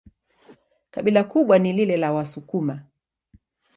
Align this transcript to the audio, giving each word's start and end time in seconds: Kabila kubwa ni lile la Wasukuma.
Kabila 0.91 1.23
kubwa 1.23 1.59
ni 1.59 1.73
lile 1.73 1.97
la 1.97 2.11
Wasukuma. 2.11 2.83